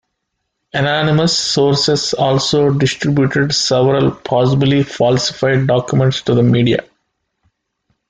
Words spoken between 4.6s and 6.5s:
falsified, documents to the